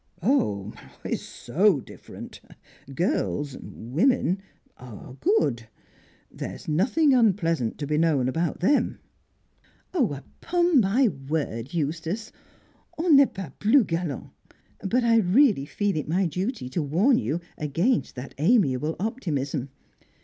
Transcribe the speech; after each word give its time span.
"Oh, 0.23 0.73
it's 1.03 1.21
so 1.21 1.79
different. 1.79 2.41
Girls 2.95 3.55
women 3.61 4.41
are 4.77 5.13
good. 5.19 5.67
There's 6.31 6.67
nothing 6.67 7.13
unpleasant 7.13 7.77
to 7.77 7.85
be 7.85 7.99
known 7.99 8.27
about 8.27 8.61
them." 8.61 8.97
"Upon 9.93 10.79
my 10.79 11.07
word, 11.07 11.75
Eustace! 11.75 12.31
On 12.97 13.15
n'est 13.15 13.31
pas 13.31 13.51
plus 13.59 13.83
galant! 13.83 14.31
But 14.81 15.03
I 15.03 15.17
really 15.17 15.67
feel 15.67 15.95
it 15.95 16.09
my 16.09 16.25
duty 16.25 16.67
to 16.69 16.81
warn 16.81 17.19
you 17.19 17.39
against 17.59 18.15
that 18.15 18.33
amiable 18.39 18.95
optimism. 18.99 19.69